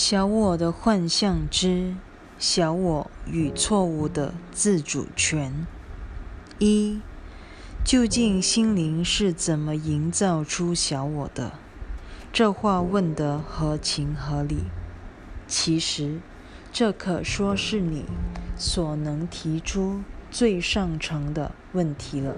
[0.00, 1.96] 小我的幻象之
[2.38, 5.66] 小我与错误的自主权。
[6.60, 7.00] 一，
[7.84, 11.54] 究竟心灵是怎么营造出小我的？
[12.32, 14.66] 这话问得合情合理。
[15.48, 16.20] 其实，
[16.72, 18.04] 这可说是你
[18.56, 22.36] 所能提出最上乘的问题了。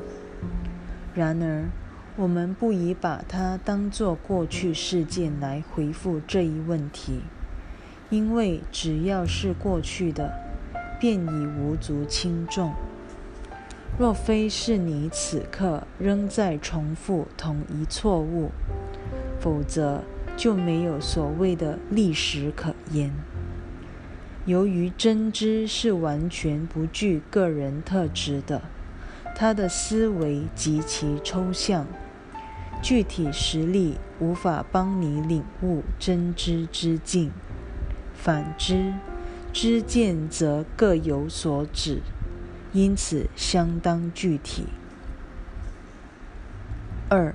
[1.15, 1.69] 然而，
[2.17, 7.21] 我们不宜把它当作过去事件来回复这一问题。
[8.11, 10.35] 因为只要是过去的，
[10.99, 12.75] 便已无足轻重。
[13.99, 18.51] 若非是你此刻仍在重复同一错误，
[19.39, 20.03] 否则
[20.37, 23.13] 就没有所谓的历史可言。
[24.47, 28.63] 由于真知是完全不具个人特质的，
[29.37, 31.87] 他的思维极其抽象，
[32.83, 37.31] 具体实例无法帮你领悟真知之境。
[38.23, 38.93] 反之，
[39.51, 42.03] 知见则各有所指，
[42.75, 44.67] 因此相当具体。
[47.09, 47.35] 二，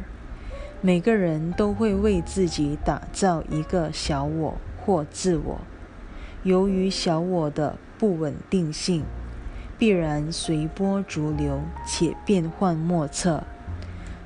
[0.81, 5.61] 每个人都会为自己打造一个小我或自我，
[6.43, 9.03] 由于小我的不稳定性，
[9.79, 13.43] 必然随波逐流且变幻莫测。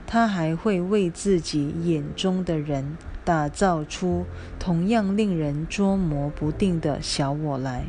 [0.05, 2.97] 他还会为自己眼中的人。
[3.23, 4.25] 打造出
[4.57, 7.85] 同样令人捉摸不定的小我来，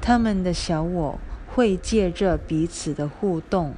[0.00, 3.74] 他们的小我会借着彼此的互动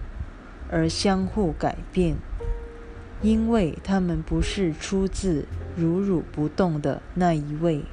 [0.70, 2.16] 而相互改变，
[3.22, 7.84] 因为他们不是出自如如不动的那一位。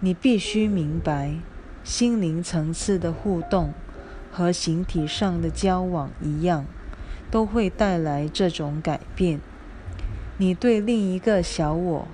[0.00, 1.36] 你必须明白，
[1.84, 3.72] 心灵层次的互动
[4.30, 6.64] 和形体上的交往一样，
[7.30, 9.40] 都会带来这种改变。
[10.42, 12.08] 你对另一个小我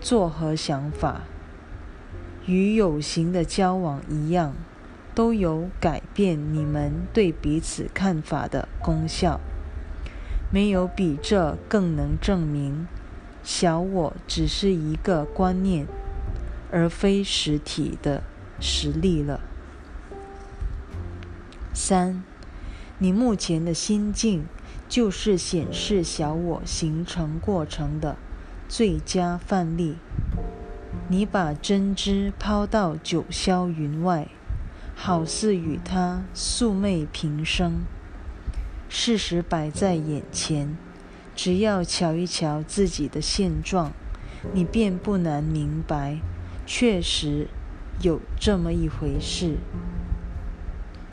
[0.00, 1.22] 作何想法？
[2.46, 4.54] 与有形的交往一样，
[5.12, 9.40] 都有改变你们对彼此看法的功效。
[10.52, 12.86] 没有比这更能证明
[13.42, 15.88] 小我只是一个观念，
[16.70, 18.22] 而非实体的
[18.60, 19.40] 实力了。
[21.72, 22.22] 三，
[22.98, 24.46] 你目前的心境。
[24.94, 28.16] 就是显示小我形成过程的
[28.68, 29.96] 最佳范例。
[31.08, 34.28] 你把真知抛到九霄云外，
[34.94, 37.82] 好似与他素昧平生。
[38.88, 40.76] 事实摆在眼前，
[41.34, 43.90] 只要瞧一瞧自己的现状，
[44.52, 46.20] 你便不难明白，
[46.64, 47.48] 确实
[48.00, 49.56] 有这么一回事。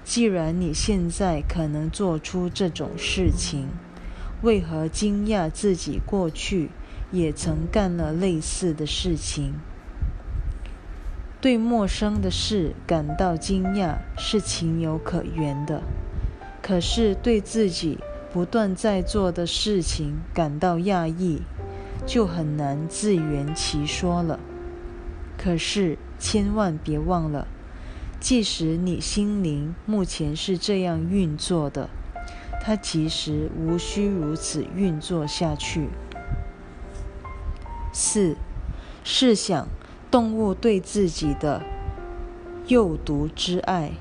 [0.04, 3.70] 既然你现在可能做出这种事情，
[4.42, 6.70] 为何惊讶自己过去
[7.12, 9.54] 也曾干了类似的事情？
[11.40, 15.82] 对陌生的事感到惊讶是情有可原的，
[16.62, 17.98] 可是对自己
[18.32, 21.42] 不断在做的事情感到讶异，
[22.06, 24.40] 就很难自圆其说了。
[25.38, 27.48] 可是千万别忘了。
[28.22, 31.90] 即使你心灵目前是这样运作的，
[32.62, 35.90] 它其实无需如此运作下去。
[37.92, 38.38] 四，
[39.04, 39.68] 试想
[40.12, 41.64] 动物对自己的
[42.68, 43.94] 幼毒之爱，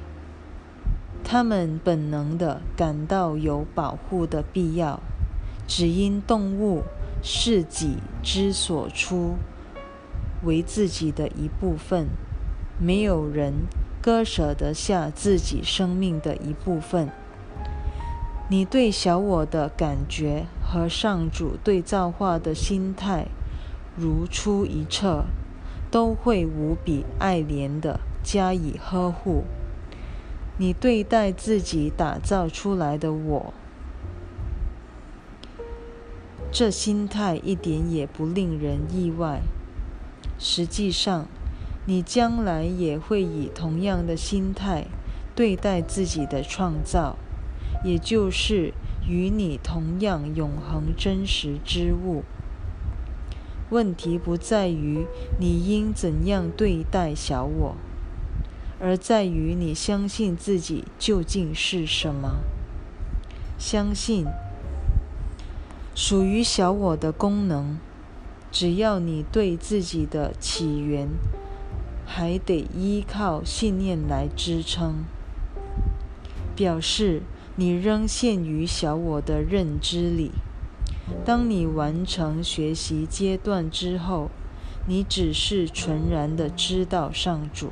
[1.25, 5.01] 它们本能的感到有保护的必要，
[5.67, 6.83] 只因动物
[7.23, 9.37] 是己之所出，
[10.45, 12.09] 为自己的一部分，
[12.79, 13.55] 没有人。
[14.03, 17.11] 割舍得下自己生命的一部分，
[18.49, 23.27] 你对小我的感觉和上主对造化的心态
[23.94, 25.27] 如出一辙，
[25.91, 29.44] 都会无比爱怜的加以呵护。
[30.56, 33.53] 你对待自己打造出来的我，
[36.51, 39.42] 这心态一点也不令人意外。
[40.39, 41.27] 实际上。
[41.91, 44.87] 你将来也会以同样的心态
[45.34, 47.16] 对待自己的创造，
[47.83, 48.72] 也就是
[49.09, 52.22] 与你同样永恒真实之物。
[53.71, 55.04] 问题不在于
[55.41, 57.75] 你应怎样对待小我，
[58.78, 62.37] 而在于你相信自己究竟是什么。
[63.59, 64.27] 相信
[65.97, 67.81] 属于小我的功能，
[68.53, 71.09] 只要你对自己的起源。
[72.12, 75.04] 还得依靠信念来支撑，
[76.57, 77.22] 表示
[77.54, 80.33] 你仍陷于小我的认知里。
[81.24, 84.28] 当你完成学习阶段之后，
[84.89, 87.71] 你只是纯然的知道上主。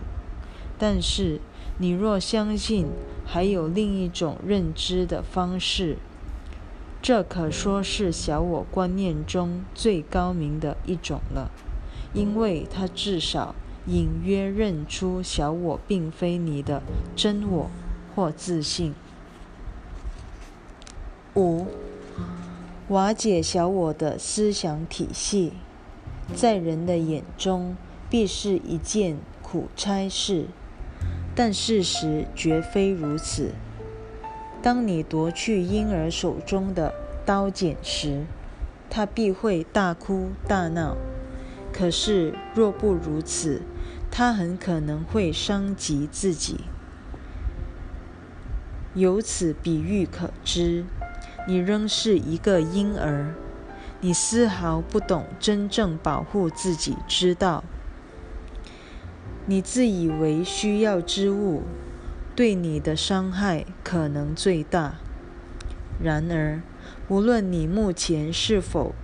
[0.78, 1.40] 但是，
[1.78, 2.86] 你若相信
[3.26, 5.96] 还有另一种认知的方式，
[7.02, 11.50] 这可说是小我观念中最高明的一种了，
[12.14, 13.56] 因为它至少
[13.88, 16.82] 隐约认出小我并非你的
[17.16, 17.70] 真我
[18.14, 18.94] 或自信。
[21.34, 21.66] 五。
[22.88, 25.52] 瓦解小我的思想体系，
[26.34, 27.76] 在人的眼中
[28.08, 30.46] 必是一件苦差事，
[31.34, 33.52] 但事实绝非如此。
[34.62, 36.94] 当你夺去婴儿手中的
[37.26, 38.24] 刀剪时，
[38.88, 40.96] 他必会大哭大闹；
[41.70, 43.60] 可是若不如此，
[44.10, 46.60] 他很可能会伤及自己。
[48.94, 50.84] 由此比喻可知。
[51.46, 53.34] 你仍是一个婴儿，
[54.02, 57.64] 你丝毫不懂真正保护自己之道。
[59.46, 61.62] 你自以为需要之物，
[62.36, 64.96] 对你的伤害可能最大。
[66.02, 66.60] 然而，
[67.08, 68.94] 无论你目前是否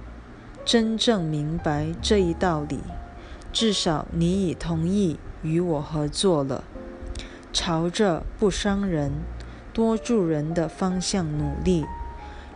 [0.66, 2.80] 真正明白这一道理，
[3.54, 6.64] 至少你已同意与我合作了，
[7.52, 9.12] 朝着不伤人、
[9.72, 11.86] 多助人的方向努力。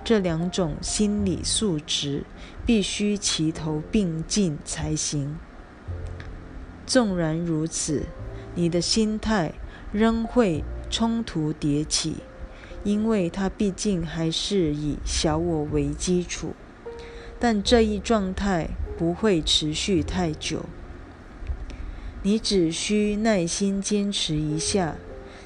[0.02, 2.24] 这两种心理素质
[2.66, 5.36] 必须齐头并进才行。
[6.84, 8.06] 纵然如此，
[8.56, 9.52] 你的心态
[9.92, 12.16] 仍会冲突迭起，
[12.82, 16.54] 因为它毕竟还是以小我为基础。
[17.38, 20.64] 但这一状态不会持续太久，
[22.23, 24.97] 你只需耐心坚持一下，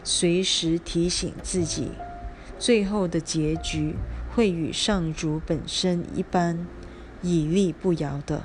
[0.03, 1.93] 随时提醒自己，
[2.59, 3.95] 最后的结局。
[4.35, 6.67] 会与上主本身一般
[7.21, 8.45] 屹立不摇的。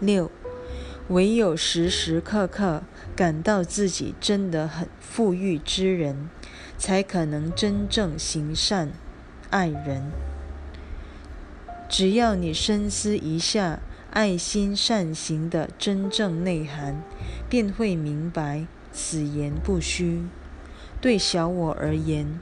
[0.00, 0.30] 六，
[1.08, 2.82] 唯有时时刻刻
[3.14, 6.30] 感到自己真的很富裕之人，
[6.78, 8.90] 才可能真正行善
[9.50, 10.10] 爱人。
[11.86, 17.02] 只要你深思一下爱心善行的真正内涵，
[17.48, 20.22] 便会明白此言不虚。
[21.00, 22.38] 对小我而言。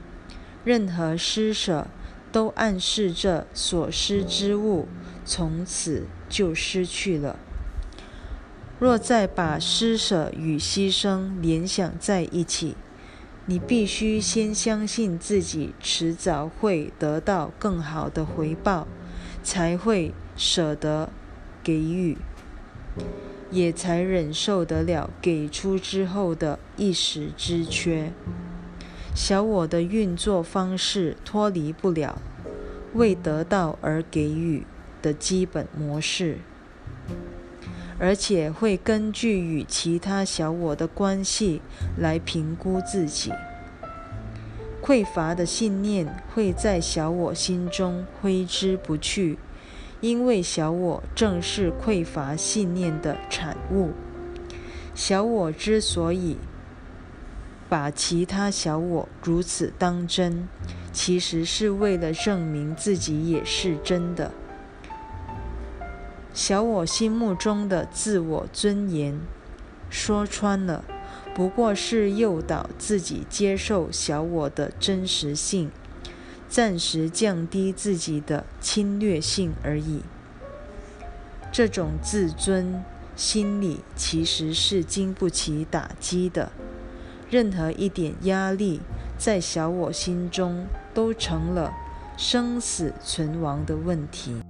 [0.65, 1.87] 任何施舍
[2.31, 4.87] 都暗示着所施之物
[5.23, 7.39] 从此就失去了。
[8.77, 12.75] 若再把施舍与牺牲联想在一起，
[13.45, 18.87] 你必须先相信自己迟早会得到更好的回报，
[19.41, 21.09] 才会舍得
[21.63, 22.17] 给予，
[23.51, 28.11] 也才忍受得了给出之后的一时之缺。
[29.15, 32.21] 小我的运作方式脱离不了
[32.93, 34.65] 为得到而给予
[35.01, 36.37] 的基本模式，
[37.99, 41.61] 而且会根据与其他小我的关系
[41.97, 43.33] 来评估自己。
[44.81, 49.37] 匮乏的信念会在小我心中挥之不去，
[50.01, 53.91] 因为小我正是匮乏信念的产物。
[54.95, 56.37] 小我之所以
[57.67, 60.47] 把其他小我如此当真，
[60.91, 64.31] 其实是为了证明自己也是真的。
[66.33, 69.19] 小我心目中的自我尊严，
[69.89, 70.83] 说穿了，
[71.33, 75.69] 不过是诱导自己接受小我的真实性，
[76.49, 80.01] 暂时降低自己的侵略性而已。
[81.51, 82.83] 这种自尊
[83.15, 86.51] 心理其实是经不起打击的。
[87.29, 88.81] 任何一点压力，
[89.17, 91.71] 在小我心中都成了
[92.17, 94.41] 生死存亡的问题。